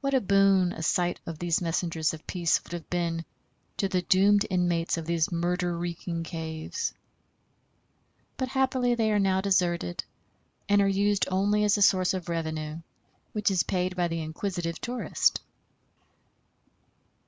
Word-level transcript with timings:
What 0.00 0.14
a 0.14 0.20
boon 0.20 0.72
a 0.72 0.82
sight 0.82 1.20
of 1.26 1.38
these 1.38 1.62
messengers 1.62 2.12
of 2.12 2.26
peace 2.26 2.60
would 2.64 2.72
have 2.72 2.90
been 2.90 3.24
to 3.76 3.86
the 3.88 4.02
doomed 4.02 4.44
inmates 4.50 4.96
of 4.98 5.06
these 5.06 5.30
murder 5.30 5.78
reeking 5.78 6.24
caves. 6.24 6.92
But 8.36 8.48
happily 8.48 8.96
they 8.96 9.12
are 9.12 9.20
now 9.20 9.40
deserted, 9.40 10.02
and 10.68 10.82
are 10.82 10.88
used 10.88 11.28
only 11.30 11.62
as 11.62 11.78
a 11.78 11.82
source 11.82 12.14
of 12.14 12.28
revenue, 12.28 12.80
which 13.30 13.48
is 13.48 13.62
paid 13.62 13.94
by 13.94 14.08
the 14.08 14.22
inquisitive 14.22 14.80
tourist. 14.80 15.40